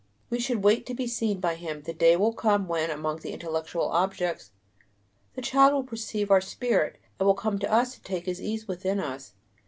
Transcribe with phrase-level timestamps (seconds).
[0.31, 3.21] We should "wait to be seen" by him; the day will come when, among all
[3.21, 4.49] the intellectual objects,
[5.35, 8.67] the child will perceive our spirit, and will come to us to take his ease
[8.67, 9.35] within us.